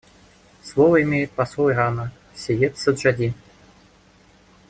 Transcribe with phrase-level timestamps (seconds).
[0.63, 3.35] Слово имеет посол Ирана Сейед Саджади.